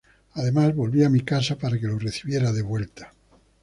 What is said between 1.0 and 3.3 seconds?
a mi casa para que lo recibiera de vuelta.